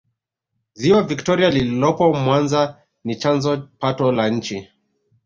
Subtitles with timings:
[0.73, 4.67] ziwa victoria lililopo mwanza ni chanzo pato la nchi